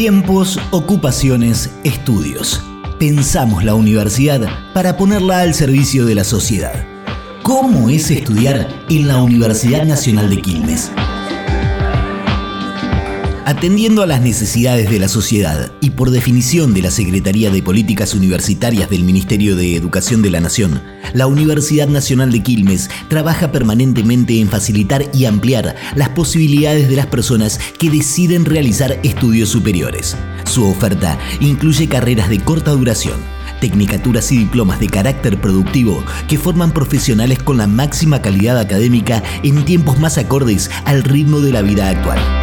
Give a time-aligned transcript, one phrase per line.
[0.00, 2.64] Tiempos, ocupaciones, estudios.
[2.98, 4.40] Pensamos la universidad
[4.72, 6.86] para ponerla al servicio de la sociedad.
[7.42, 10.90] ¿Cómo es estudiar en la Universidad Nacional de Quilmes?
[13.50, 18.14] Atendiendo a las necesidades de la sociedad y por definición de la Secretaría de Políticas
[18.14, 20.80] Universitarias del Ministerio de Educación de la Nación,
[21.14, 27.08] la Universidad Nacional de Quilmes trabaja permanentemente en facilitar y ampliar las posibilidades de las
[27.08, 30.16] personas que deciden realizar estudios superiores.
[30.44, 33.18] Su oferta incluye carreras de corta duración,
[33.60, 39.64] tecnicaturas y diplomas de carácter productivo que forman profesionales con la máxima calidad académica en
[39.64, 42.39] tiempos más acordes al ritmo de la vida actual.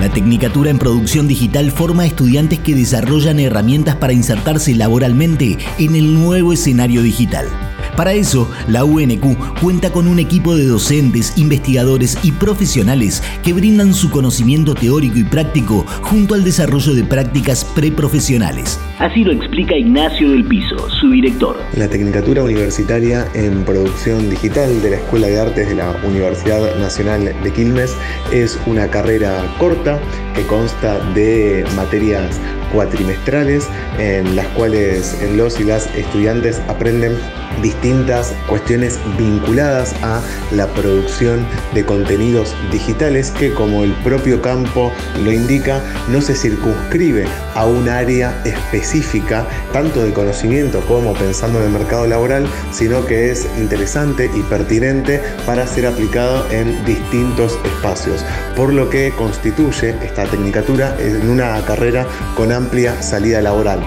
[0.00, 6.14] La Tecnicatura en Producción Digital forma estudiantes que desarrollan herramientas para insertarse laboralmente en el
[6.14, 7.69] nuevo escenario digital.
[8.00, 13.92] Para eso, la UNQ cuenta con un equipo de docentes, investigadores y profesionales que brindan
[13.92, 18.80] su conocimiento teórico y práctico junto al desarrollo de prácticas preprofesionales.
[19.00, 21.58] Así lo explica Ignacio del Piso, su director.
[21.76, 27.34] La Tecnicatura Universitaria en Producción Digital de la Escuela de Artes de la Universidad Nacional
[27.42, 27.94] de Quilmes
[28.32, 30.00] es una carrera corta
[30.34, 32.40] que consta de materias
[32.72, 33.66] cuatrimestrales
[33.98, 37.16] en las cuales los y las estudiantes aprenden
[37.62, 45.32] distintas cuestiones vinculadas a la producción de contenidos digitales que como el propio campo lo
[45.32, 51.70] indica no se circunscribe a un área específica tanto de conocimiento como pensando en el
[51.70, 58.24] mercado laboral sino que es interesante y pertinente para ser aplicado en distintos espacios.
[58.56, 63.80] Por lo que constituye esta tecnicatura en una carrera con amplia salida laboral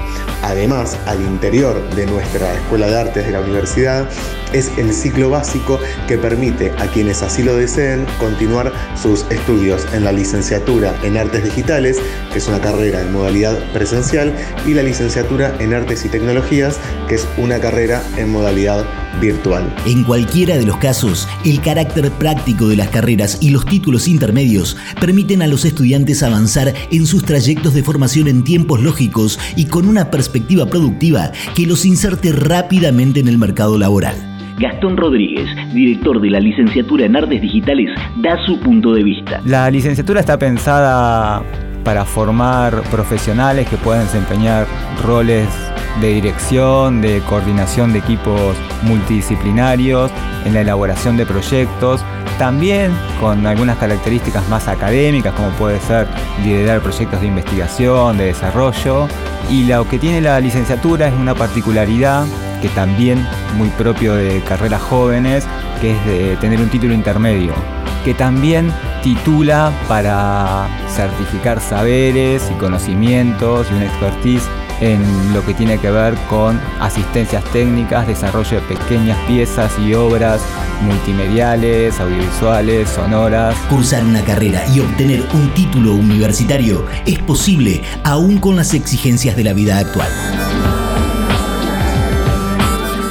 [0.43, 4.07] además al interior de nuestra escuela de artes de la universidad
[4.51, 8.71] es el ciclo básico que permite a quienes así lo deseen continuar
[9.01, 11.99] sus estudios en la licenciatura en artes digitales,
[12.31, 14.31] que es una carrera en modalidad presencial,
[14.67, 16.77] y la licenciatura en artes y tecnologías,
[17.07, 18.85] que es una carrera en modalidad
[19.19, 19.73] virtual.
[19.85, 24.77] En cualquiera de los casos, el carácter práctico de las carreras y los títulos intermedios
[24.99, 29.87] permiten a los estudiantes avanzar en sus trayectos de formación en tiempos lógicos y con
[29.87, 30.32] una perspectiva
[30.67, 34.15] productiva que los inserte rápidamente en el mercado laboral.
[34.59, 39.41] Gastón Rodríguez, director de la licenciatura en Artes Digitales, da su punto de vista.
[39.45, 41.43] La licenciatura está pensada
[41.83, 44.67] para formar profesionales que puedan desempeñar
[45.03, 45.47] roles
[46.01, 50.11] de dirección, de coordinación de equipos multidisciplinarios,
[50.45, 52.03] en la elaboración de proyectos,
[52.37, 56.07] también con algunas características más académicas como puede ser
[56.43, 59.07] liderar proyectos de investigación, de desarrollo.
[59.49, 62.25] Y lo que tiene la licenciatura es una particularidad
[62.61, 63.27] que también
[63.57, 65.45] muy propio de carreras jóvenes,
[65.81, 67.53] que es de tener un título intermedio,
[68.05, 68.71] que también
[69.03, 74.47] titula para certificar saberes y conocimientos y una expertise
[74.81, 80.41] en lo que tiene que ver con asistencias técnicas, desarrollo de pequeñas piezas y obras
[80.81, 83.55] multimediales, audiovisuales, sonoras.
[83.69, 89.43] Cursar una carrera y obtener un título universitario es posible aún con las exigencias de
[89.43, 90.09] la vida actual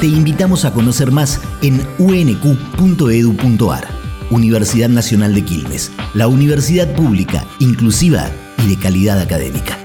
[0.02, 3.86] te invitamos a conocer más en unq.edu.ar.
[4.30, 8.28] Universidad Nacional de Quilmes, la universidad pública, inclusiva
[8.64, 9.81] y de calidad académica.